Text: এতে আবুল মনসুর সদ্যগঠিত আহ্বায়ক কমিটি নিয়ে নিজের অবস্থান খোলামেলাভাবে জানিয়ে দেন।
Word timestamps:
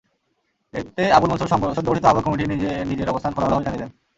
এতে 0.73 1.03
আবুল 1.11 1.29
মনসুর 1.29 1.51
সদ্যগঠিত 1.51 2.05
আহ্বায়ক 2.05 2.25
কমিটি 2.25 2.45
নিয়ে 2.51 2.71
নিজের 2.89 3.11
অবস্থান 3.11 3.31
খোলামেলাভাবে 3.33 3.65
জানিয়ে 3.67 3.81
দেন। 3.81 3.91